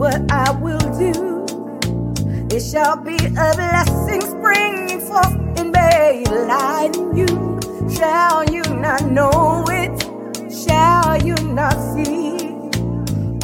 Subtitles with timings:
[0.00, 1.44] what I will do.
[2.56, 6.24] It shall be a blessing springing forth in me,
[7.20, 7.60] you.
[7.94, 9.92] Shall you not know it?
[10.50, 12.32] Shall you not see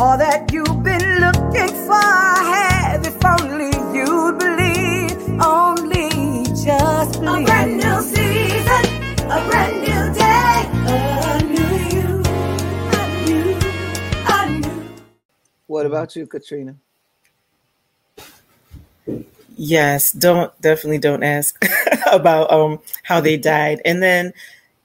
[0.01, 2.11] all that you've been looking for?
[2.53, 6.09] Have if only you believe, only
[6.65, 7.56] just believe.
[15.77, 16.75] What about you, Katrina?
[19.57, 21.63] Yes, don't definitely don't ask
[22.13, 23.81] about um how they died.
[23.85, 24.33] And then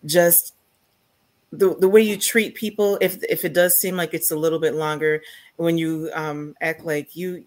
[0.06, 0.54] just
[1.52, 4.60] the the way you treat people if if it does seem like it's a little
[4.60, 5.22] bit longer
[5.58, 7.46] when you um act like you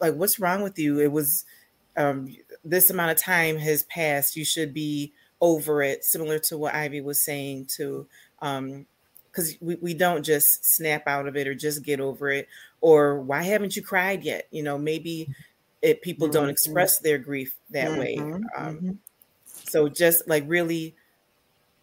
[0.00, 1.00] like what's wrong with you?
[1.00, 1.44] It was
[1.96, 4.36] um this amount of time has passed.
[4.36, 8.06] You should be over it, similar to what Ivy was saying to
[8.42, 8.86] um
[9.32, 12.48] because we, we don't just snap out of it or just get over it
[12.80, 15.30] or why haven't you cried yet you know maybe
[15.82, 16.50] it people don't Mhm.
[16.50, 18.98] express their grief that way Mhm, um, mhm.
[19.64, 20.96] so just like really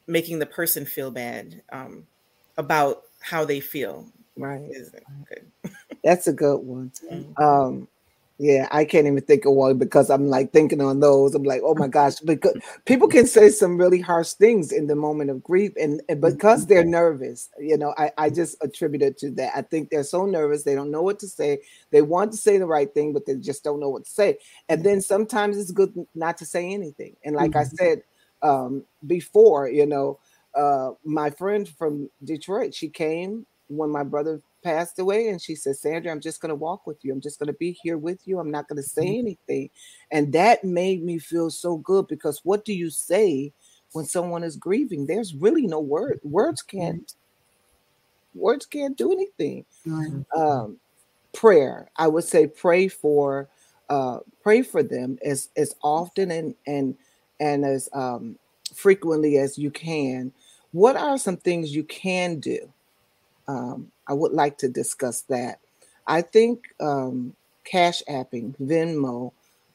[0.08, 2.08] making the person feel bad um,
[2.58, 4.70] about how they feel Right.
[4.72, 4.92] is
[5.30, 5.52] good
[6.04, 6.92] That's a good one.
[7.12, 7.36] Mhm.
[7.38, 7.88] Um,
[8.40, 11.34] yeah, I can't even think of one because I'm like thinking on those.
[11.34, 12.54] I'm like, oh my gosh, because
[12.86, 16.68] people can say some really harsh things in the moment of grief, and, and because
[16.68, 19.54] they're nervous, you know, I, I just attribute it to that.
[19.56, 21.60] I think they're so nervous, they don't know what to say.
[21.90, 24.38] They want to say the right thing, but they just don't know what to say.
[24.70, 27.16] And then sometimes it's good not to say anything.
[27.26, 28.04] And like I said
[28.44, 30.20] um, before, you know,
[30.54, 35.76] uh, my friend from Detroit, she came when my brother passed away and she said
[35.76, 37.14] sandra i'm just going to walk with you.
[37.14, 38.40] I'm just going to be here with you.
[38.40, 39.70] I'm not going to say anything.
[40.12, 43.54] And that made me feel so good because what do you say
[43.94, 45.06] when someone is grieving?
[45.06, 47.14] There's really no word words can't
[48.34, 49.66] words can't do anything.
[50.36, 50.78] Um
[51.34, 53.48] prayer i would say pray for
[53.90, 56.96] uh pray for them as as often and and
[57.40, 58.38] and as um
[58.74, 60.32] frequently as you can.
[60.72, 62.72] What are some things you can do
[63.48, 65.60] um, I would like to discuss that.
[66.08, 69.32] I think um, cash apping, Venmo,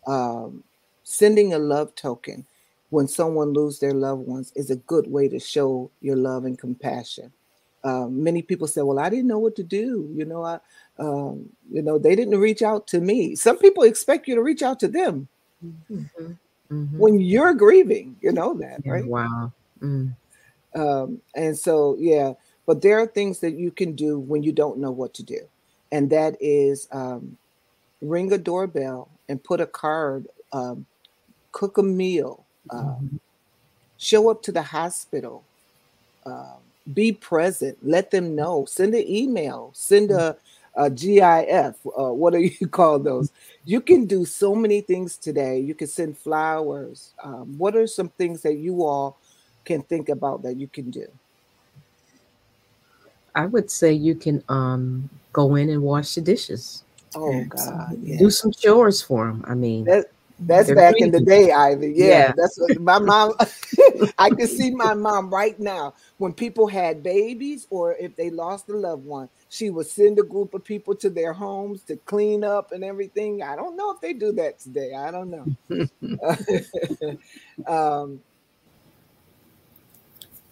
[0.07, 0.65] um,
[1.05, 2.47] sending a love token
[2.91, 6.59] when someone loses their loved ones is a good way to show your love and
[6.59, 7.33] compassion.
[7.85, 10.61] Um, many people say, "Well, I didn't know what to do." You know, I,
[10.99, 13.35] um, you know, they didn't reach out to me.
[13.35, 15.27] Some people expect you to reach out to them
[15.63, 16.37] Mhm.
[16.97, 18.17] when you're grieving.
[18.21, 19.07] You know that, right?
[19.07, 19.53] Wow.
[19.81, 20.15] Mm.
[20.77, 22.35] um, and so yeah
[22.67, 25.41] but there are things that you can do when you don't know what to do
[25.93, 27.37] and that is um,
[28.01, 30.87] ring a doorbell and put a card um,
[31.53, 33.21] cook a meal um,
[33.99, 35.45] show up to the hospital
[36.27, 36.57] um,
[36.95, 40.37] be present let them know send an email send a,
[40.77, 43.31] a gif uh, what do you call those?
[43.65, 45.59] You can do so many things today.
[45.61, 49.19] You can send flowers um, what are some things that you all
[49.65, 51.07] can think about that you can do
[53.35, 56.85] I would say you can um go in and wash the dishes.
[57.15, 58.19] Oh God, yeah.
[58.19, 59.45] Do some chores for them.
[59.47, 60.07] I mean, That,
[60.41, 61.93] that's They're back in the day, Ivy.
[61.97, 62.33] Yeah, Yeah.
[62.37, 63.35] that's what my mom.
[64.19, 68.69] I can see my mom right now when people had babies or if they lost
[68.69, 69.29] a loved one.
[69.49, 73.43] She would send a group of people to their homes to clean up and everything.
[73.43, 74.95] I don't know if they do that today.
[74.95, 75.51] I don't know.
[77.67, 78.21] um,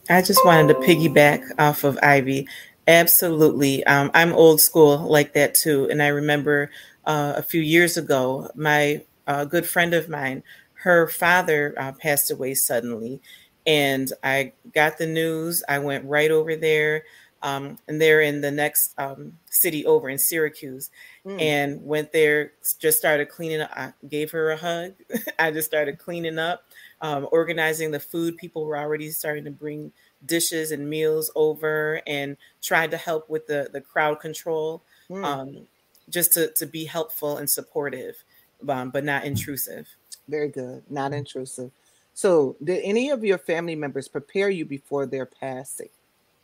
[0.08, 2.48] I just wanted to piggyback off of Ivy.
[2.90, 3.84] Absolutely.
[3.84, 5.88] Um, I'm old school like that too.
[5.88, 6.72] And I remember
[7.04, 10.42] uh, a few years ago, my uh, good friend of mine,
[10.82, 13.20] her father uh, passed away suddenly.
[13.64, 15.62] And I got the news.
[15.68, 17.04] I went right over there.
[17.42, 20.90] Um, and they're in the next um, city over in Syracuse.
[21.24, 23.70] mm, And went there, just started cleaning up.
[23.72, 24.94] I gave her a hug.
[25.38, 26.64] I just started cleaning up
[27.00, 28.36] um, organizing the food.
[28.36, 29.92] People were already starting to bring
[30.26, 35.24] dishes and meals over and tried to help with the, the crowd control, mm.
[35.24, 35.66] um,
[36.08, 38.22] just to, to be helpful and supportive,
[38.68, 39.88] um, but not intrusive.
[40.28, 40.82] Very good.
[40.90, 41.70] Not intrusive.
[42.12, 45.88] So, did any of your family members prepare you before their passing?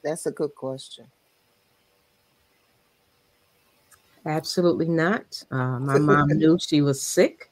[0.02, 1.06] That's a good question.
[4.26, 5.43] absolutely not.
[5.50, 7.50] Uh, my mom knew she was sick.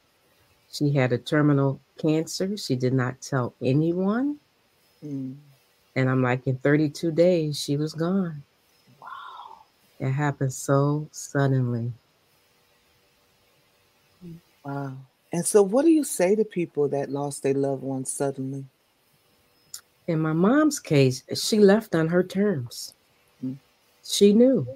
[0.71, 2.57] She had a terminal cancer.
[2.57, 4.37] She did not tell anyone.
[5.03, 5.35] Mm,
[5.95, 8.43] And I'm like, in 32 days, she was gone.
[9.01, 9.07] Wow.
[9.99, 11.93] It happened so suddenly.
[14.65, 14.97] Wow.
[15.31, 18.65] And so, what do you say to people that lost their loved ones suddenly?
[20.07, 22.93] In my mom's case, she left on her terms.
[23.43, 23.57] Mm.
[24.03, 24.67] She knew.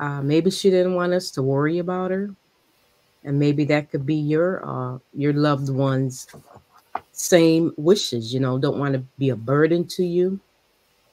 [0.00, 2.34] Uh, maybe she didn't want us to worry about her,
[3.22, 6.26] and maybe that could be your uh, your loved one's
[7.12, 8.32] same wishes.
[8.34, 10.40] You know, don't want to be a burden to you.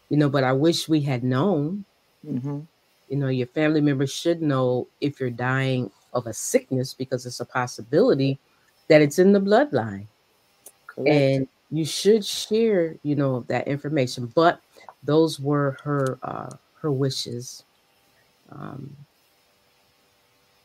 [0.09, 1.85] You know, but I wish we had known.
[2.25, 2.61] Mm-hmm.
[3.09, 7.39] You know, your family members should know if you're dying of a sickness because it's
[7.39, 8.39] a possibility
[8.87, 10.07] that it's in the bloodline.
[10.87, 11.09] Correct.
[11.09, 14.61] and you should share you know that information but
[15.03, 16.49] those were her uh
[16.81, 17.63] her wishes
[18.51, 18.95] um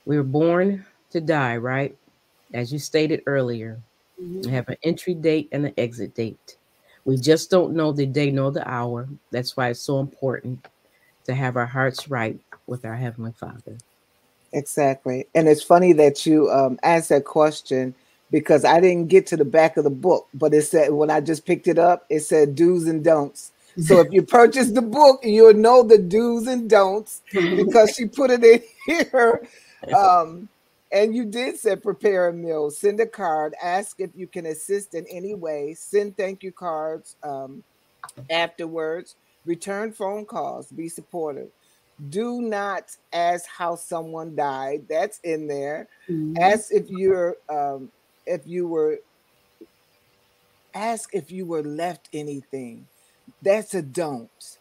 [0.07, 1.97] we were born to die right
[2.53, 3.81] as you stated earlier
[4.19, 6.57] we have an entry date and an exit date
[7.05, 10.67] we just don't know the day nor the hour that's why it's so important
[11.25, 13.77] to have our hearts right with our heavenly father
[14.55, 15.27] Exactly.
[15.35, 17.95] And it's funny that you um, asked that question
[18.31, 21.21] because I didn't get to the back of the book, but it said when I
[21.21, 23.51] just picked it up, it said do's and don'ts.
[23.81, 28.31] So if you purchase the book, you'll know the do's and don'ts because she put
[28.31, 29.43] it in here.
[29.93, 30.49] Um,
[30.95, 34.95] and you did say prepare a meal, send a card, ask if you can assist
[34.95, 37.65] in any way, send thank you cards um,
[38.31, 41.49] afterwards, return phone calls, be supportive.
[42.11, 44.87] Do not ask how someone died.
[44.89, 45.89] That's in there.
[46.39, 47.91] Ask if you're um,
[48.27, 48.99] if you were
[50.75, 52.87] ask if you were left anything.
[53.43, 54.59] That's a don't.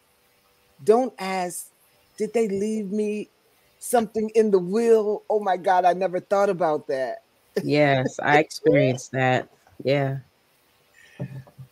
[0.84, 1.70] Don't ask,
[2.18, 3.30] did they leave me
[3.84, 5.24] something in the will?
[5.30, 7.20] Oh my God, I never thought about that.
[7.64, 9.50] yes i experienced that
[9.84, 10.18] yeah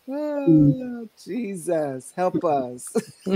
[0.08, 2.86] Oh, Jesus, help us.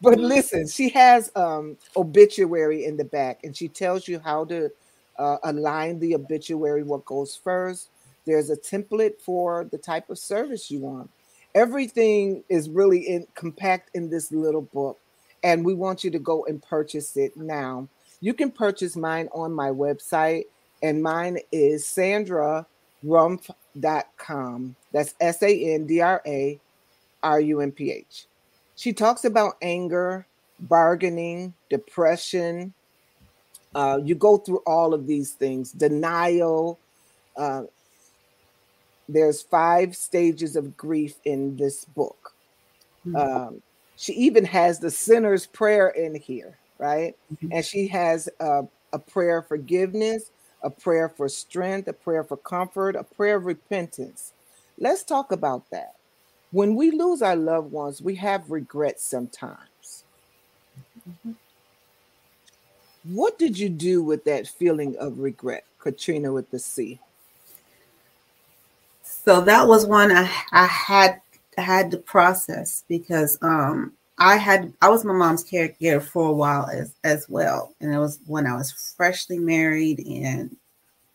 [0.00, 4.70] but listen, she has um obituary in the back and she tells you how to
[5.18, 7.90] uh, align the obituary, what goes first.
[8.24, 11.10] There's a template for the type of service you want.
[11.54, 14.98] Everything is really in compact in this little book,
[15.42, 17.88] and we want you to go and purchase it now.
[18.20, 20.44] You can purchase mine on my website,
[20.82, 22.66] and mine is Sandra
[23.04, 24.76] rumph.com.
[24.92, 26.58] That's S A N D R A
[27.22, 28.26] R U M P H.
[28.76, 30.26] She talks about anger,
[30.60, 32.72] bargaining, depression.
[33.74, 36.78] Uh, you go through all of these things, denial.
[37.36, 37.64] Uh,
[39.08, 42.34] there's five stages of grief in this book.
[43.14, 43.62] Um,
[44.00, 47.14] she even has the sinner's prayer in here, right?
[47.52, 48.62] And she has uh,
[48.94, 50.30] a prayer of forgiveness,
[50.62, 54.32] a prayer for strength, a prayer for comfort, a prayer of repentance.
[54.78, 55.96] Let's talk about that.
[56.50, 60.04] When we lose our loved ones, we have regrets sometimes.
[63.04, 67.00] What did you do with that feeling of regret, Katrina with the C?
[69.02, 71.20] So that was one I, I had
[71.58, 76.68] had to process because um I had I was my mom's caregiver for a while
[76.70, 80.56] as as well, and it was when I was freshly married and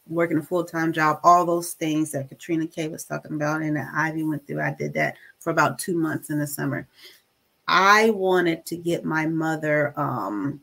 [0.08, 1.20] working a full time job.
[1.24, 4.62] All those things that Katrina K was talking about and that Ivy went through.
[4.62, 6.88] I did that for about two months in the summer.
[7.68, 10.62] I wanted to get my mother um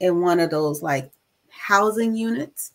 [0.00, 1.10] in one of those like
[1.50, 2.72] housing units,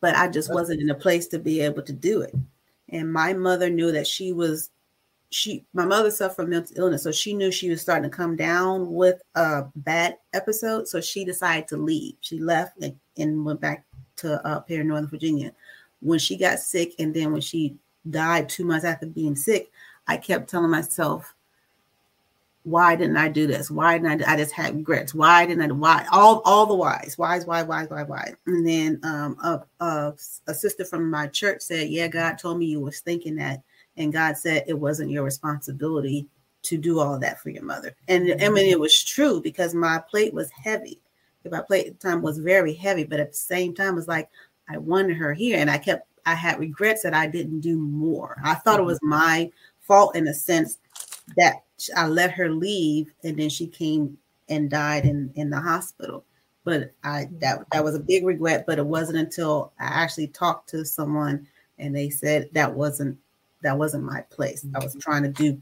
[0.00, 2.34] but I just wasn't in a place to be able to do it.
[2.90, 4.70] And my mother knew that she was
[5.32, 8.36] she my mother suffered from mental illness, so she knew she was starting to come
[8.36, 10.86] down with a bad episode.
[10.86, 12.14] So she decided to leave.
[12.20, 13.84] She left and, and went back
[14.16, 15.52] to up here in Northern Virginia.
[16.00, 17.76] When she got sick, and then when she
[18.10, 19.70] died two months after being sick,
[20.06, 21.34] I kept telling myself,
[22.64, 23.70] "Why didn't I do this?
[23.70, 24.34] Why didn't I?
[24.34, 25.14] I just had regrets.
[25.14, 25.72] Why didn't I?
[25.72, 27.16] Why all all the whys?
[27.16, 27.46] Whys?
[27.46, 27.62] Why?
[27.62, 27.86] Why?
[27.86, 28.02] Why?
[28.02, 30.12] Why?" And then um, a, a
[30.46, 33.62] a sister from my church said, "Yeah, God told me you was thinking that."
[33.96, 36.26] And God said it wasn't your responsibility
[36.62, 37.94] to do all that for your mother.
[38.08, 38.54] And I mm-hmm.
[38.54, 41.00] mean, it was true because my plate was heavy.
[41.50, 44.30] My plate at the time was very heavy, but at the same time, it's like
[44.68, 48.40] I wanted her here, and I kept I had regrets that I didn't do more.
[48.44, 48.86] I thought it mm-hmm.
[48.86, 50.78] was my fault in a sense
[51.36, 51.64] that
[51.96, 54.16] I let her leave, and then she came
[54.48, 56.24] and died in in the hospital.
[56.62, 57.62] But I that mm-hmm.
[57.72, 58.64] that was a big regret.
[58.64, 63.18] But it wasn't until I actually talked to someone and they said that wasn't
[63.62, 64.66] that wasn't my place.
[64.74, 65.60] I was trying to do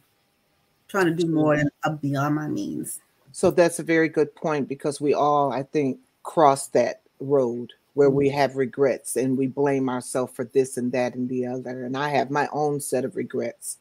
[0.89, 3.01] trying to do more than uh, beyond my means.
[3.33, 8.11] So that's a very good point because we all, I think, cross that road where
[8.11, 11.85] we have regrets and we blame ourselves for this and that and the other.
[11.85, 13.79] And I have my own set of regrets.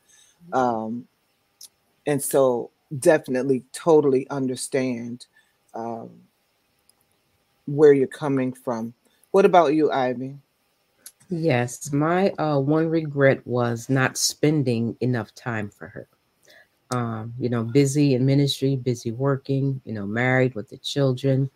[0.54, 1.08] Um,
[2.06, 5.26] and so definitely totally understand
[5.74, 6.10] um,
[7.66, 8.94] where you're coming from.
[9.32, 10.36] What about you, Ivy?
[11.30, 16.08] Yes, my uh, one regret was not spending enough time for her.
[16.92, 21.50] um, you know, busy in ministry, busy working, you know, married with the children,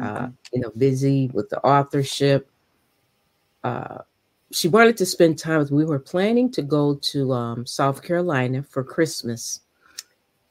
[0.00, 0.24] uh, mm-hmm.
[0.24, 2.50] uh, you know, busy with the authorship.
[3.62, 3.98] Uh,
[4.52, 5.70] she wanted to spend time with.
[5.70, 9.60] We were planning to go to um, South Carolina for Christmas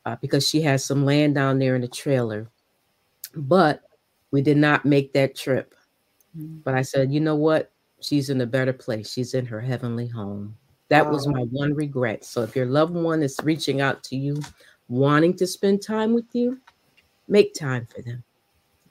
[0.05, 2.49] uh, because she has some land down there in the trailer,
[3.35, 3.81] but
[4.31, 5.73] we did not make that trip.
[6.37, 6.59] Mm-hmm.
[6.63, 7.71] But I said, you know what?
[8.01, 9.11] She's in a better place.
[9.11, 10.55] She's in her heavenly home.
[10.89, 12.25] That was my one regret.
[12.25, 14.41] So if your loved one is reaching out to you,
[14.87, 16.59] wanting to spend time with you,
[17.27, 18.23] make time for them.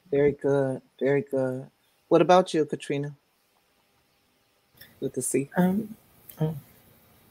[0.09, 0.81] Very good.
[0.99, 1.67] Very good.
[2.07, 3.15] What about you, Katrina?
[5.01, 5.49] With the C.
[5.57, 5.95] Um,
[6.39, 6.55] oh.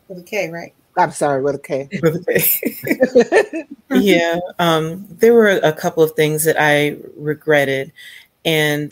[0.09, 0.75] With a K, right?
[0.97, 1.89] I'm sorry, with a K.
[2.03, 3.65] With a K.
[3.91, 4.39] yeah.
[4.59, 7.93] Um, there were a couple of things that I regretted.
[8.45, 8.91] And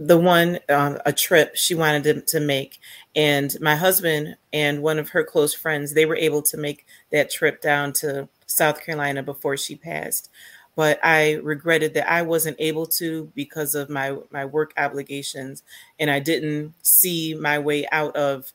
[0.00, 2.78] the one um, a trip she wanted to, to make.
[3.14, 7.30] And my husband and one of her close friends they were able to make that
[7.30, 10.30] trip down to south carolina before she passed.
[10.74, 15.62] But i regretted that i wasn't able to because of my my work obligations.
[15.98, 18.52] And i didn't see my way out of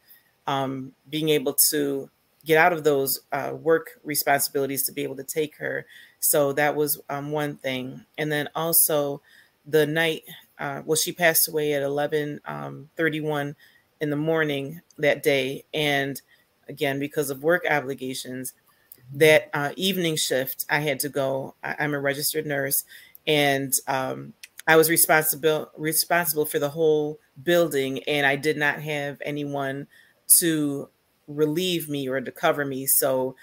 [0.47, 2.09] um, being able to
[2.43, 5.85] get out of those uh, work responsibilities to be able to take her.
[6.19, 8.05] So that was um, one thing.
[8.17, 9.21] And then also
[9.65, 10.23] the night
[10.59, 13.55] uh, well, she passed away at 11 um, 31
[14.01, 15.65] in the morning that day.
[15.73, 16.21] And
[16.67, 18.53] again, because of work obligations,
[19.13, 21.55] that uh, evening shift, I had to go.
[21.63, 22.83] I, am a registered nurse,
[23.27, 24.33] and um,
[24.67, 29.87] I was responsible responsible for the whole building, and I did not have anyone
[30.39, 30.89] to
[31.27, 32.87] relieve me or to cover me.
[32.87, 33.35] So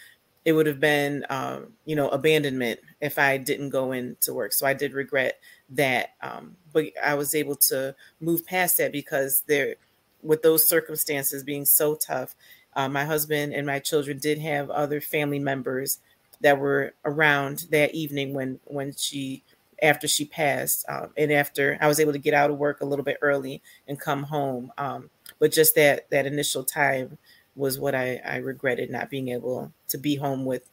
[0.45, 4.53] it would have been, um, you know, abandonment if I didn't go into work.
[4.53, 5.39] So I did regret
[5.71, 6.11] that.
[6.21, 9.77] Um, but I was able to move past that because there,
[10.23, 12.35] with those circumstances being so tough,
[12.75, 15.99] uh, my husband and my children did have other family members
[16.41, 19.43] that were around that evening when when she
[19.83, 22.85] after she passed um, and after i was able to get out of work a
[22.85, 27.19] little bit early and come home um, but just that that initial time
[27.55, 30.69] was what I, I regretted not being able to be home with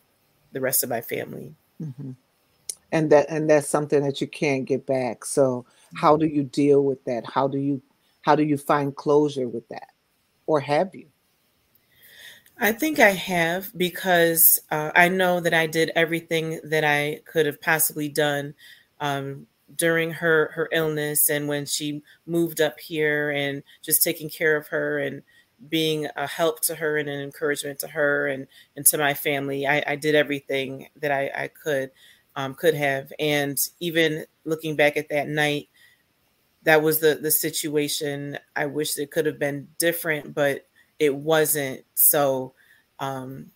[0.51, 1.55] the rest of my family.
[1.81, 2.11] Mm-hmm.
[2.91, 5.25] And that and that's something that you can't get back.
[5.25, 5.65] So
[5.95, 7.25] how do you deal with that?
[7.25, 7.81] How do you
[8.21, 9.89] how do you find closure with that,
[10.47, 11.07] or have you?
[12.59, 17.45] I think I have because uh, I know that I did everything that I could
[17.45, 18.53] have possibly done
[18.99, 24.57] um, during her her illness and when she moved up here and just taking care
[24.57, 25.21] of her and
[25.67, 29.67] being a help to her and an encouragement to her and, and to my family.
[29.67, 31.91] I, I did everything that I, I could
[32.39, 33.11] um, could have.
[33.19, 35.67] And even looking back at that night,
[36.63, 38.37] that was the the situation.
[38.55, 40.65] I wish it could have been different, but
[40.99, 41.83] it wasn't.
[41.95, 42.53] So
[42.99, 43.51] um,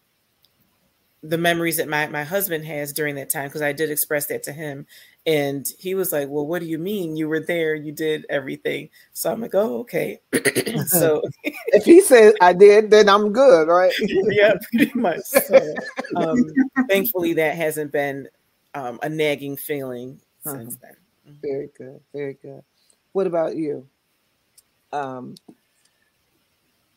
[1.21, 4.43] the memories that my, my husband has during that time, because I did express that
[4.43, 4.85] to him,
[5.25, 7.15] and he was like, Well, what do you mean?
[7.15, 8.89] You were there, you did everything.
[9.13, 10.19] So I'm like, Oh, okay.
[10.87, 13.93] so if he says I did, then I'm good, right?
[14.01, 15.21] yeah, pretty much.
[15.21, 15.73] So,
[16.17, 16.37] um,
[16.89, 18.27] thankfully, that hasn't been
[18.73, 20.57] um, a nagging feeling uh-huh.
[20.57, 20.95] since then.
[21.27, 21.37] Mm-hmm.
[21.41, 21.99] Very good.
[22.13, 22.63] Very good.
[23.13, 23.87] What about you?
[24.91, 25.35] Um,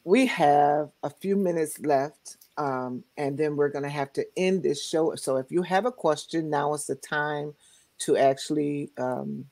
[0.04, 4.62] we have a few minutes left, um, and then we're going to have to end
[4.62, 5.14] this show.
[5.16, 7.54] So if you have a question, now is the time
[7.99, 9.47] to actually um,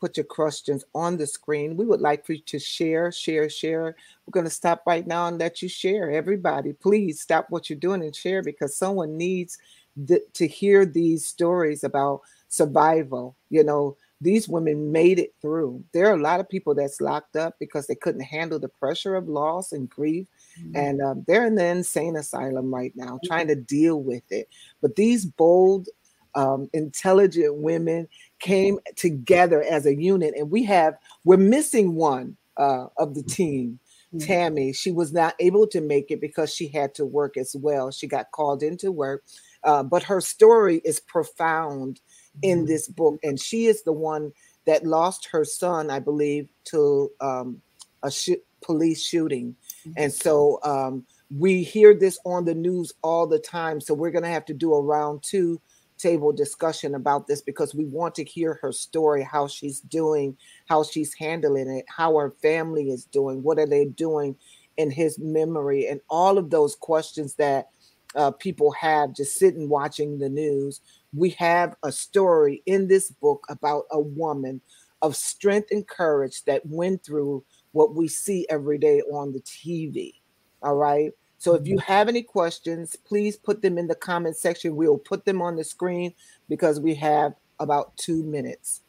[0.00, 1.78] put your questions on the screen.
[1.78, 3.96] We would like for you to share, share, share.
[4.26, 6.10] We're going to stop right now and let you share.
[6.10, 9.56] Everybody, please stop what you're doing and share because someone needs
[10.06, 13.36] th- to hear these stories about survival.
[13.50, 15.84] You know, these women made it through.
[15.92, 19.16] There are a lot of people that's locked up because they couldn't handle the pressure
[19.16, 20.26] of loss and grief.
[20.58, 20.76] Mm-hmm.
[20.76, 23.26] And um, they're in the insane asylum right now, mm-hmm.
[23.26, 24.48] trying to deal with it.
[24.80, 25.88] But these bold
[26.34, 28.08] um, intelligent women
[28.38, 33.78] came together as a unit, and we have we're missing one uh, of the team.
[34.14, 34.26] Mm-hmm.
[34.26, 37.90] Tammy, she was not able to make it because she had to work as well.
[37.90, 39.24] She got called into work,
[39.64, 42.00] uh, but her story is profound
[42.42, 42.66] in mm-hmm.
[42.66, 44.32] this book, and she is the one
[44.66, 47.60] that lost her son, I believe, to um,
[48.02, 49.56] a sh- police shooting,
[49.86, 49.92] mm-hmm.
[49.96, 51.04] and so um,
[51.36, 53.80] we hear this on the news all the time.
[53.80, 55.60] So we're going to have to do a round two
[55.98, 60.36] table discussion about this because we want to hear her story, how she's doing,
[60.68, 64.36] how she's handling it, how her family is doing, what are they doing
[64.76, 67.70] in his memory, and all of those questions that
[68.14, 70.80] uh, people have just sitting watching the news.
[71.12, 74.60] We have a story in this book about a woman
[75.02, 80.14] of strength and courage that went through what we see every day on the TV.
[80.62, 81.12] All right.
[81.38, 84.76] So if you have any questions, please put them in the comment section.
[84.76, 86.14] We'll put them on the screen
[86.48, 88.80] because we have about two minutes.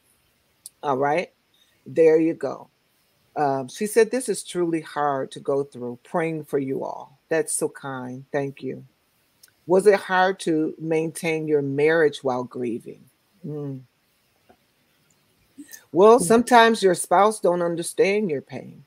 [0.82, 1.34] All right.
[1.86, 2.70] There you go.
[3.36, 6.00] Um, she said, This is truly hard to go through.
[6.03, 7.20] Praying for you all.
[7.27, 8.24] That's so kind.
[8.32, 8.86] Thank you.
[9.67, 13.03] Was it hard to maintain your marriage while grieving?
[13.45, 13.81] Mm.
[15.91, 18.84] Well, sometimes your spouse don't understand your pain.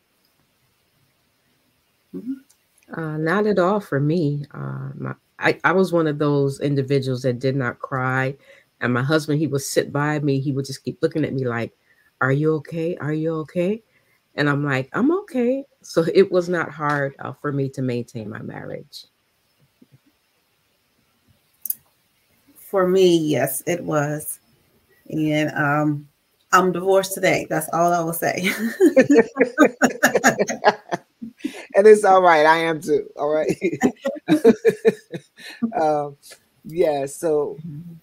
[2.15, 3.01] Mm-hmm.
[3.01, 4.45] Uh, not at all for me.
[4.53, 8.37] Uh, my, I, I was one of those individuals that did not cry.
[8.81, 10.41] And my husband, he would sit by me.
[10.41, 11.73] He would just keep looking at me like,
[12.21, 12.97] Are you okay?
[12.99, 13.83] Are you okay?
[14.35, 15.65] And I'm like, I'm okay.
[15.83, 19.07] So it was not hard uh, for me to maintain my marriage.
[22.69, 24.41] For me, yes, it was.
[25.09, 26.07] And um,
[26.53, 27.47] I'm divorced today.
[27.49, 28.51] That's all I will say.
[31.75, 32.45] and it's all right.
[32.45, 33.09] I am too.
[33.17, 33.57] All right.
[35.81, 36.19] um,
[36.65, 37.07] yeah.
[37.07, 37.57] So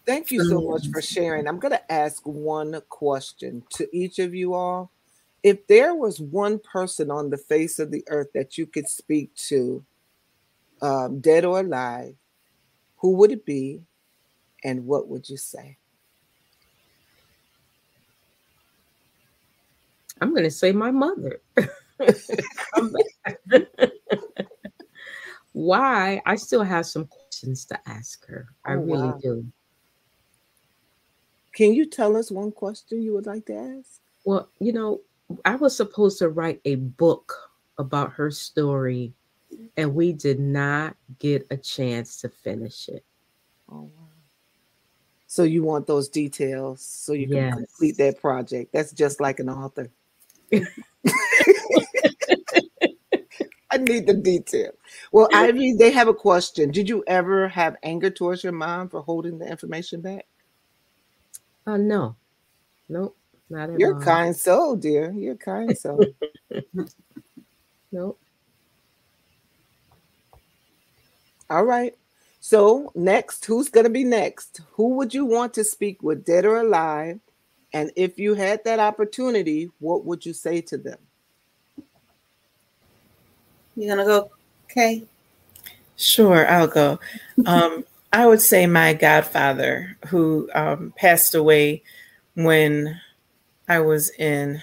[0.08, 1.48] thank you so much for sharing.
[1.48, 4.92] I'm going to ask one question to each of you all.
[5.44, 9.36] If there was one person on the face of the earth that you could speak
[9.48, 9.86] to,
[10.82, 12.16] um, dead or alive,
[12.98, 13.82] who would it be
[14.66, 15.78] and what would you say?
[20.20, 21.40] I'm going to say my mother.
[25.54, 26.22] Why?
[26.26, 28.48] I still have some questions to ask her.
[28.66, 29.20] I oh, really wow.
[29.22, 29.46] do.
[31.54, 34.02] Can you tell us one question you would like to ask?
[34.26, 35.02] Well, you know,
[35.46, 39.14] I was supposed to write a book about her story,
[39.78, 43.06] and we did not get a chance to finish it.
[43.72, 44.05] Oh, wow.
[45.36, 47.56] So you want those details so you can yes.
[47.56, 48.72] complete that project.
[48.72, 49.92] That's just like an author.
[50.54, 50.62] I
[53.80, 54.72] need the detail.
[55.12, 56.72] Well, Ivy, they have a question.
[56.72, 60.26] Did you ever have anger towards your mom for holding the information back?
[61.68, 62.16] Uh, no,
[62.88, 63.18] nope,
[63.50, 64.02] not at You're all.
[64.02, 65.12] kind soul, dear.
[65.12, 66.06] You're kind soul.
[67.92, 68.18] nope.
[71.50, 71.94] All right.
[72.48, 74.62] So next, who's gonna be next?
[74.74, 77.20] Who would you want to speak with, dead or alive?
[77.74, 81.00] And if you had that opportunity, what would you say to them?
[83.76, 84.30] You gonna go,
[84.70, 85.06] Kay?
[85.96, 87.00] Sure, I'll go.
[87.48, 91.82] Um, I would say my godfather, who um, passed away
[92.36, 93.02] when
[93.68, 94.62] I was in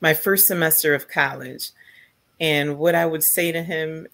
[0.00, 1.68] my first semester of college.
[2.40, 4.08] And what I would say to him,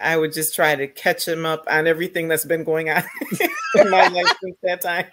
[0.00, 3.02] I would just try to catch him up on everything that's been going on
[3.74, 5.06] in my life since that time.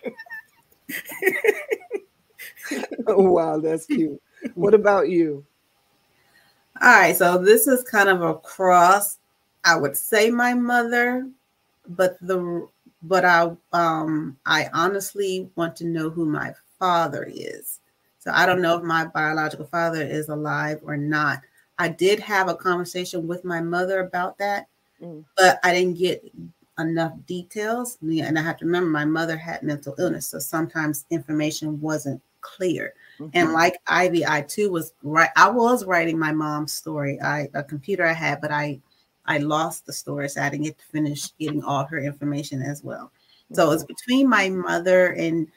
[3.08, 4.22] oh, wow, that's cute.
[4.54, 5.46] What about you?
[6.82, 9.18] All right, so this is kind of a cross.
[9.64, 11.30] I would say my mother,
[11.88, 12.68] but the
[13.02, 17.80] but I um I honestly want to know who my father is.
[18.20, 21.42] So I don't know if my biological father is alive or not.
[21.78, 24.68] I did have a conversation with my mother about that,
[25.02, 25.24] mm.
[25.38, 26.24] but I didn't get
[26.80, 27.98] enough details.
[28.02, 32.94] And I have to remember my mother had mental illness, so sometimes information wasn't clear.
[33.20, 33.30] Mm-hmm.
[33.34, 35.30] And like Ivy, I too was right.
[35.36, 37.20] I was writing my mom's story.
[37.22, 38.80] I a computer I had, but I
[39.26, 42.84] I lost the story, so I didn't get to finish getting all her information as
[42.84, 43.06] well.
[43.46, 43.56] Mm-hmm.
[43.56, 43.94] So it's mm-hmm.
[43.94, 45.48] between my mother and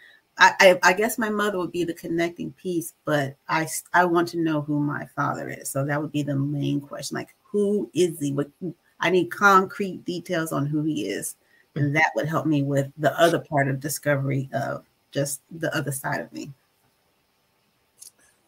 [0.41, 4.29] I, I, I, guess my mother would be the connecting piece, but I I want
[4.29, 5.69] to know who my father is.
[5.69, 7.17] So that would be the main question.
[7.17, 8.33] Like, who is he?
[8.33, 8.49] What
[9.01, 11.37] I need concrete details on who he is,
[11.75, 11.95] and mm-hmm.
[11.95, 16.21] that would help me with the other part of discovery of just the other side
[16.21, 16.53] of me.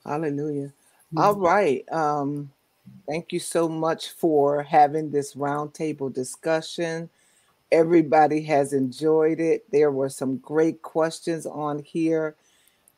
[0.04, 0.72] Hallelujah.
[1.14, 1.18] Mm-hmm.
[1.18, 1.84] All right.
[1.92, 2.50] Um,
[3.08, 7.10] thank you so much for having this roundtable discussion.
[7.72, 9.70] Everybody has enjoyed it.
[9.70, 12.34] There were some great questions on here.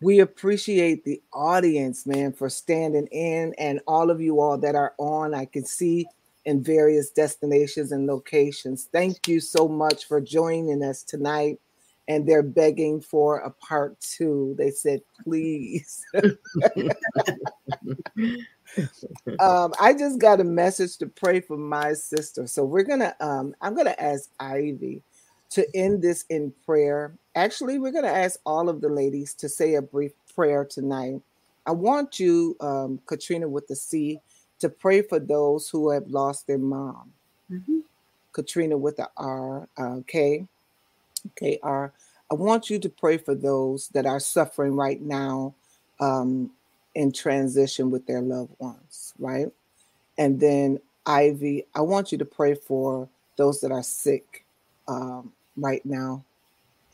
[0.01, 4.95] We appreciate the audience, man, for standing in and all of you all that are
[4.99, 5.35] on.
[5.35, 6.07] I can see
[6.45, 8.89] in various destinations and locations.
[8.93, 11.59] Thank you so much for joining us tonight
[12.09, 14.55] and they're begging for a part two.
[14.59, 16.05] They said, please.
[19.41, 22.47] um, I just got a message to pray for my sister.
[22.47, 25.03] So we're gonna um, I'm gonna ask Ivy
[25.51, 27.15] to end this in prayer.
[27.35, 31.21] Actually, we're gonna ask all of the ladies to say a brief prayer tonight.
[31.67, 34.21] I want you, um, Katrina with the C,
[34.63, 37.13] to pray for those who have lost their mom.
[37.51, 37.81] Mm-hmm.
[38.33, 40.47] Katrina with the R, uh, K.
[41.37, 41.87] KR,
[42.31, 45.55] I want you to pray for those that are suffering right now
[46.01, 46.51] um,
[46.95, 49.49] in transition with their loved ones, right?
[50.19, 54.45] And then Ivy, I want you to pray for those that are sick
[54.89, 56.25] um, right now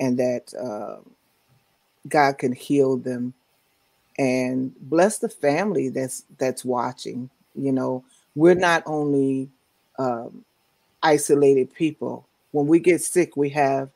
[0.00, 0.98] and that uh,
[2.09, 3.35] God can heal them
[4.18, 7.31] and bless the family that's that's watching.
[7.58, 9.50] You know, we're not only
[9.98, 10.44] um,
[11.02, 12.26] isolated people.
[12.52, 13.90] When we get sick, we have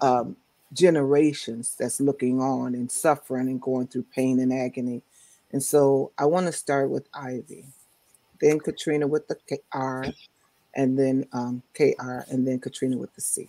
[0.00, 0.36] um,
[0.72, 5.02] generations that's looking on and suffering and going through pain and agony.
[5.52, 7.64] And so I want to start with Ivy,
[8.40, 9.36] then Katrina with the
[9.72, 10.06] R,
[10.74, 13.48] and then um, KR, and then Katrina with the C.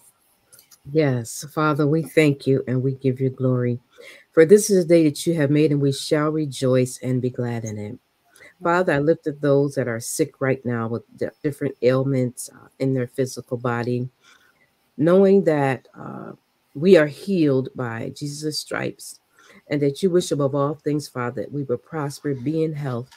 [0.92, 3.80] Yes, Father, we thank you and we give you glory.
[4.32, 7.30] For this is a day that you have made, and we shall rejoice and be
[7.30, 8.00] glad in it.
[8.62, 11.04] Father, I lift up those that are sick right now with
[11.44, 14.10] different ailments uh, in their physical body,
[14.98, 16.32] knowing that uh,
[16.74, 19.20] we are healed by Jesus' stripes,
[19.70, 23.10] and that you wish above all things, Father, that we will prosper, be in health,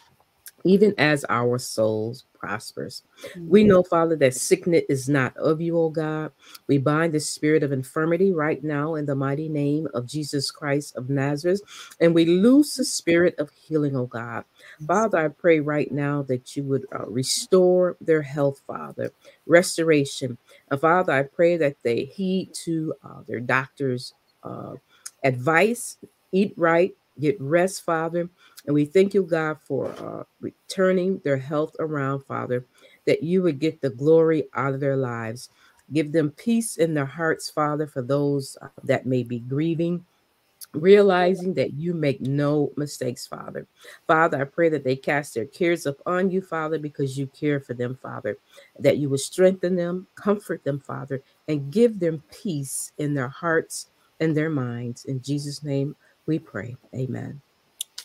[0.65, 3.03] even as our souls prospers.
[3.47, 6.33] We know, Father, that sickness is not of you, O God.
[6.67, 10.97] We bind the spirit of infirmity right now in the mighty name of Jesus Christ
[10.97, 11.61] of Nazareth,
[12.01, 14.45] and we loose the spirit of healing, O God.
[14.87, 19.13] Father, I pray right now that you would uh, restore their health, Father,
[19.47, 20.39] restoration.
[20.71, 24.75] And Father, I pray that they heed to uh, their doctor's uh,
[25.23, 25.99] advice,
[26.33, 28.29] eat right, get rest, Father,
[28.67, 32.65] and we thank you, God, for uh, returning their health around, Father,
[33.07, 35.49] that you would get the glory out of their lives.
[35.93, 40.05] Give them peace in their hearts, Father, for those uh, that may be grieving,
[40.75, 43.67] realizing that you make no mistakes, Father.
[44.07, 47.75] Father, I pray that they cast their cares upon you, Father, because you care for
[47.75, 48.37] them, Father,
[48.79, 53.89] that you would strengthen them, comfort them, Father, and give them peace in their hearts
[54.21, 55.07] and their minds.
[55.07, 55.97] In Jesus' name
[56.27, 56.77] we pray.
[56.95, 57.41] Amen.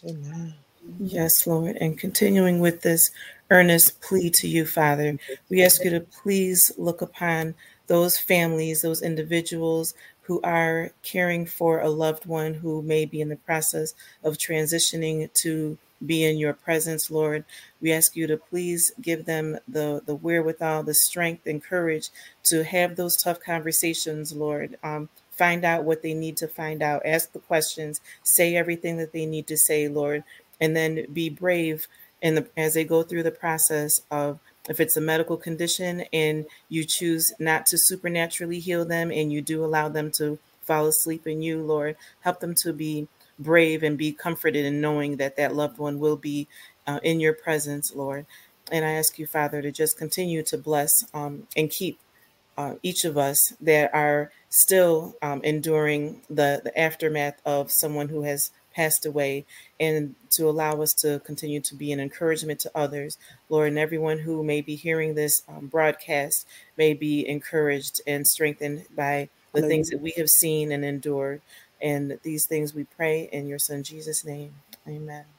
[0.06, 0.54] Amen.
[1.00, 1.78] Yes, Lord.
[1.78, 3.12] And continuing with this
[3.50, 5.18] earnest plea to you, Father,
[5.50, 7.56] we ask you to please look upon
[7.88, 13.30] those families, those individuals who are caring for a loved one who may be in
[13.30, 17.46] the process of transitioning to be in your presence, Lord.
[17.82, 22.10] We ask you to please give them the, the wherewithal, the strength, and courage
[22.46, 24.78] to have those tough conversations, Lord.
[24.84, 29.12] Um, find out what they need to find out, ask the questions, say everything that
[29.12, 30.24] they need to say, Lord,
[30.60, 31.88] and then be brave
[32.22, 36.46] in the as they go through the process of if it's a medical condition and
[36.70, 41.28] you choose not to supernaturally heal them and you do allow them to fall asleep
[41.28, 45.56] in you, Lord, help them to be brave and be comforted in knowing that that
[45.56, 46.48] loved one will be
[46.88, 48.26] uh, in your presence, Lord.
[48.72, 52.00] And I ask you, Father, to just continue to bless um, and keep
[52.58, 58.22] uh, each of us that are still um, enduring the, the aftermath of someone who
[58.22, 59.46] has passed away
[59.82, 63.18] and to allow us to continue to be an encouragement to others.
[63.50, 68.86] Lord, and everyone who may be hearing this um, broadcast may be encouraged and strengthened
[68.96, 71.42] by the things that we have seen and endured.
[71.82, 74.56] And these things we pray in your son Jesus' name.
[74.88, 75.35] Amen.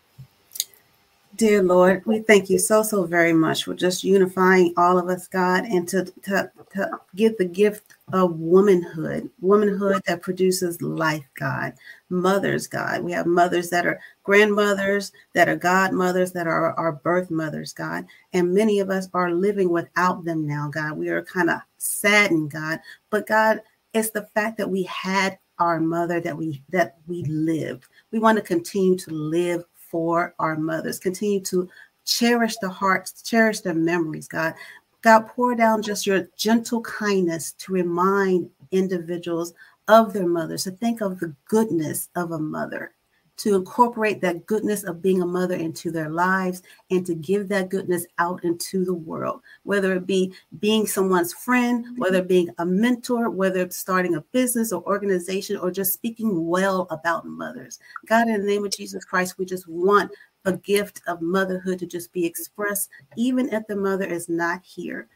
[1.36, 5.28] Dear Lord, we thank you so, so very much for just unifying all of us,
[5.28, 11.74] God, and to, to, to give the gift of womanhood, womanhood that produces life, God,
[12.08, 13.02] mothers, God.
[13.02, 18.06] We have mothers that are grandmothers, that are godmothers, that are our birth mothers, God.
[18.32, 20.96] And many of us are living without them now, God.
[20.96, 22.80] We are kind of saddened, God.
[23.10, 23.60] But God,
[23.92, 27.86] it's the fact that we had our mother that we that we lived.
[28.10, 29.64] We want to continue to live
[29.96, 30.98] for our mothers.
[30.98, 31.70] Continue to
[32.04, 34.52] cherish the hearts, cherish their memories, God.
[35.00, 39.54] God, pour down just your gentle kindness to remind individuals
[39.88, 42.92] of their mothers, to think of the goodness of a mother,
[43.38, 47.68] to incorporate that goodness of being a mother into their lives and to give that
[47.68, 51.96] goodness out into the world, whether it be being someone's friend, mm-hmm.
[51.96, 56.86] whether being a mentor, whether it's starting a business or organization, or just speaking well
[56.90, 57.78] about mothers.
[58.06, 60.10] God, in the name of Jesus Christ, we just want
[60.46, 65.08] a gift of motherhood to just be expressed, even if the mother is not here.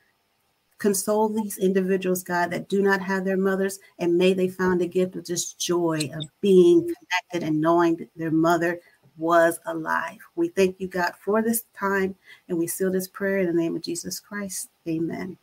[0.81, 4.87] Console these individuals, God, that do not have their mothers, and may they find a
[4.87, 8.81] gift of just joy of being connected and knowing that their mother
[9.19, 10.19] was alive.
[10.37, 12.17] We thank you, God, for this time,
[12.49, 14.71] and we seal this prayer in the name of Jesus Christ.
[14.89, 15.37] Amen.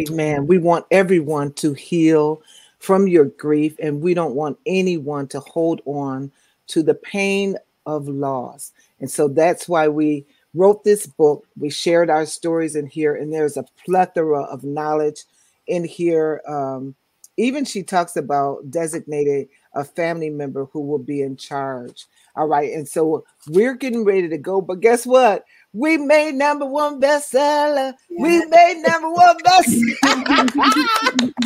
[0.00, 0.46] Amen.
[0.46, 2.42] We want everyone to heal
[2.78, 6.32] from your grief, and we don't want anyone to hold on
[6.68, 8.72] to the pain of loss.
[9.00, 11.46] And so that's why we wrote this book.
[11.58, 15.24] We shared our stories in here, and there's a plethora of knowledge
[15.66, 16.42] in here.
[16.48, 16.94] Um,
[17.36, 22.06] even she talks about designated a family member who will be in charge.
[22.34, 22.72] All right.
[22.72, 24.60] And so we're getting ready to go.
[24.62, 25.44] But guess what?
[25.72, 27.94] We made number one bestseller.
[28.08, 28.22] Yeah.
[28.22, 29.68] We made number one best.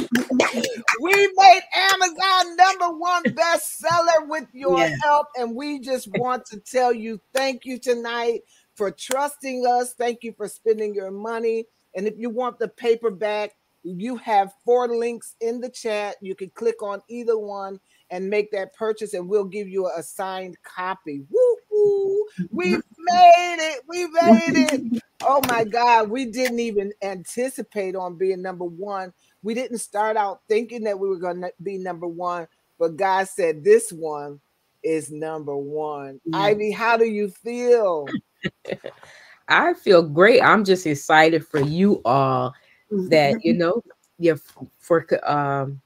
[1.00, 4.94] we made Amazon number one bestseller with your yeah.
[5.02, 8.42] help, and we just want to tell you thank you tonight
[8.80, 9.92] for trusting us.
[9.92, 11.66] Thank you for spending your money.
[11.94, 16.16] And if you want the paperback, you have four links in the chat.
[16.22, 20.02] You can click on either one and make that purchase, and we'll give you a
[20.02, 21.24] signed copy.
[21.28, 22.24] Woo woo!
[22.50, 23.82] We made it!
[23.86, 25.02] We made it!
[25.20, 29.12] Oh my God, we didn't even anticipate on being number one.
[29.42, 33.28] We didn't start out thinking that we were going to be number one, but God
[33.28, 34.40] said this one
[34.82, 36.18] is number one.
[36.24, 36.38] Yeah.
[36.38, 38.08] Ivy, how do you feel?
[39.48, 40.40] I feel great.
[40.40, 42.55] I'm just excited for you all
[42.90, 43.83] that you know,
[44.18, 44.35] yeah,
[44.79, 45.81] for um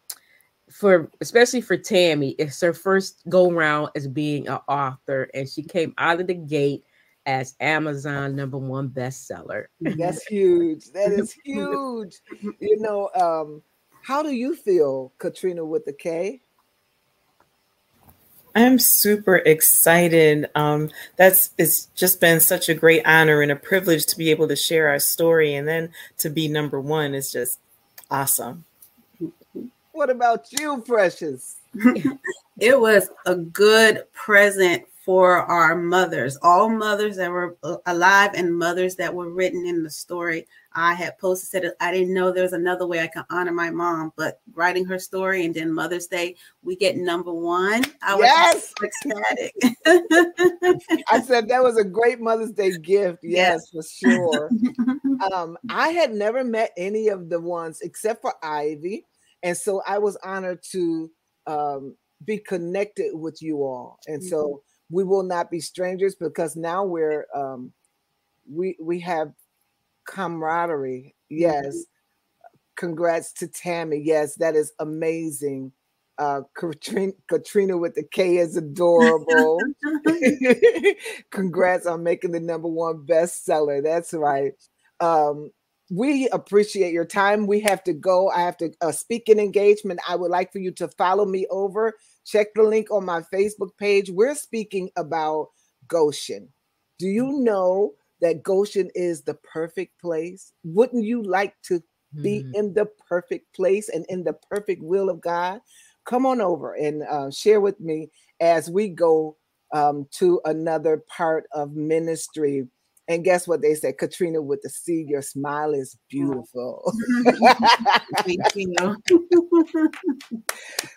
[0.71, 5.63] for especially for Tammy, it's her first go round as being an author, and she
[5.63, 6.85] came out of the gate
[7.27, 9.67] as Amazon number one bestseller.
[9.81, 10.91] That's huge.
[10.93, 12.21] That is huge.
[12.61, 13.63] You know, um,
[14.03, 16.43] how do you feel, Katrina, with the K?
[18.55, 20.49] I'm super excited.
[20.55, 24.47] Um, that's it's just been such a great honor and a privilege to be able
[24.49, 27.59] to share our story, and then to be number one is just
[28.11, 28.65] awesome.
[29.93, 31.57] What about you, Precious?
[32.61, 38.57] it was a good present for our mothers, all mothers that were uh, alive and
[38.57, 40.47] mothers that were written in the story.
[40.73, 43.69] I had posted said I didn't know there was another way I could honor my
[43.71, 47.85] mom, but writing her story and then Mother's Day, we get number one.
[48.03, 48.73] I was yes!
[48.79, 49.55] so ecstatic.
[51.11, 53.19] I said that was a great Mother's Day gift.
[53.35, 53.99] Yes, yes.
[54.01, 54.51] for sure.
[55.33, 59.05] um, I had never met any of the ones except for Ivy.
[59.43, 61.11] And so I was honored to
[61.47, 63.99] um, be connected with you all.
[64.07, 64.29] And mm-hmm.
[64.29, 67.73] so we will not be strangers because now we're um,
[68.51, 69.33] we we have
[70.07, 71.15] camaraderie.
[71.29, 71.67] Yes.
[71.67, 71.79] Mm-hmm.
[72.77, 74.03] Congrats to Tammy.
[74.05, 75.73] Yes, that is amazing.
[76.19, 79.61] Uh, Katrina, Katrina with the K is adorable.
[81.31, 83.83] Congrats on making the number one bestseller.
[83.83, 84.53] That's right.
[85.01, 85.51] Um,
[85.91, 87.47] we appreciate your time.
[87.47, 88.31] We have to go.
[88.31, 90.01] I have to uh, speak in engagement.
[90.09, 91.95] I would like for you to follow me over.
[92.25, 94.11] Check the link on my Facebook page.
[94.11, 95.49] We're speaking about
[95.87, 96.49] Goshen.
[96.99, 100.53] Do you know that Goshen is the perfect place?
[100.65, 101.83] Wouldn't you like to
[102.23, 102.55] be mm.
[102.55, 105.61] in the perfect place and in the perfect will of God?
[106.07, 109.37] Come on over and uh, share with me as we go
[109.73, 112.69] um, to another part of ministry
[113.07, 116.91] and guess what they said, Katrina with the C, your smile is beautiful.
[118.19, 118.97] Thank you.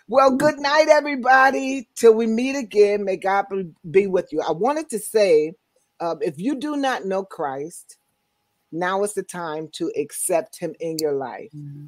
[0.08, 1.88] well, good night, everybody.
[1.96, 3.44] Till we meet again, may God
[3.90, 4.40] be with you.
[4.40, 5.52] I wanted to say,
[6.00, 7.98] um, if you do not know Christ,
[8.72, 11.50] now is the time to accept Him in your life.
[11.54, 11.86] Mm-hmm.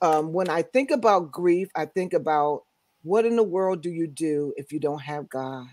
[0.00, 2.62] Um, when I think about grief, I think about
[3.02, 5.66] what in the world do you do if you don't have God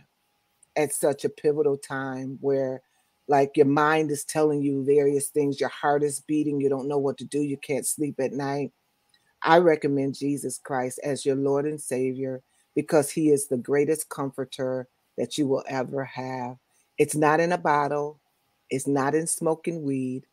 [0.76, 2.82] at such a pivotal time where
[3.28, 6.98] like your mind is telling you various things, your heart is beating, you don't know
[6.98, 8.72] what to do, you can't sleep at night.
[9.42, 12.42] I recommend Jesus Christ as your Lord and Savior
[12.76, 16.58] because He is the greatest comforter that you will ever have.
[16.98, 18.20] It's not in a bottle,
[18.70, 20.26] it's not in smoking weed,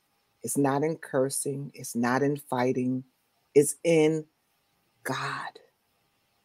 [0.42, 3.04] it's not in cursing, it's not in fighting,
[3.54, 4.26] it's in
[5.02, 5.58] God.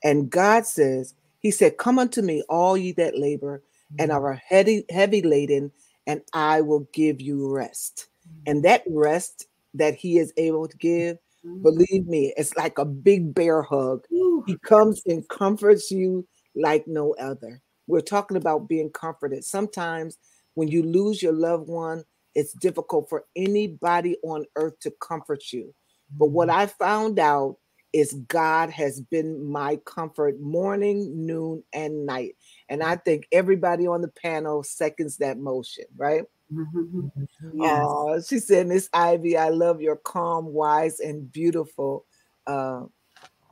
[0.03, 3.63] And God says, He said, Come unto me, all ye that labor
[3.99, 4.23] and mm-hmm.
[4.23, 5.71] are heavy, heavy laden,
[6.07, 8.07] and I will give you rest.
[8.47, 11.61] And that rest that he is able to give, mm-hmm.
[11.61, 14.05] believe me, it's like a big bear hug.
[14.45, 17.61] He comes and comforts you like no other.
[17.87, 19.43] We're talking about being comforted.
[19.43, 20.17] Sometimes
[20.55, 22.03] when you lose your loved one,
[22.35, 25.73] it's difficult for anybody on earth to comfort you.
[26.17, 26.59] But what mm-hmm.
[26.59, 27.57] I found out
[27.93, 32.35] is God has been my comfort morning, noon, and night.
[32.69, 36.23] And I think everybody on the panel seconds that motion, right?
[36.53, 37.07] Mm-hmm.
[37.53, 37.85] Yes.
[37.87, 42.05] Oh, she said, Miss Ivy, I love your calm, wise, and beautiful.
[42.45, 42.83] Uh,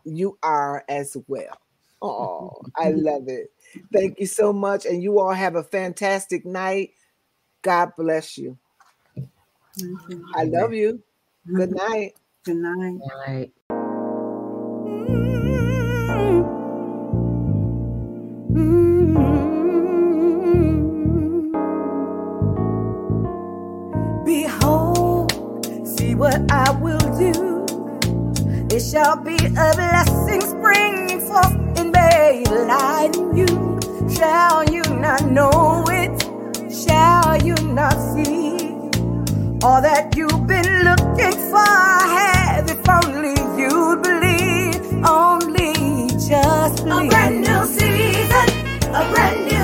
[0.03, 1.57] you are as well.
[2.01, 3.47] Oh, I love it.
[3.93, 4.85] Thank you so much.
[4.85, 6.91] And you all have a fantastic night.
[7.61, 8.57] God bless you.
[10.35, 11.01] I love you.
[11.53, 12.13] Good night.
[12.45, 12.99] Good night.
[12.99, 13.51] Good night.
[28.91, 32.43] shall be a blessing springing forth in me.
[32.67, 33.79] Light in you,
[34.15, 36.21] shall you not know it?
[36.71, 38.69] Shall you not see
[39.63, 41.65] all that you've been looking for?
[42.17, 47.07] Have if only you'd believe, only just believe.
[47.07, 48.47] A brand new season,
[48.93, 49.54] a brand new.